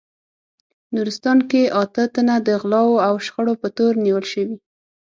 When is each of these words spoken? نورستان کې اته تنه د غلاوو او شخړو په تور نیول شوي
نورستان 0.95 1.39
کې 1.49 1.61
اته 1.81 2.03
تنه 2.15 2.35
د 2.47 2.49
غلاوو 2.61 3.03
او 3.07 3.13
شخړو 3.25 3.53
په 3.61 3.67
تور 3.77 3.93
نیول 4.05 4.25
شوي 4.33 4.57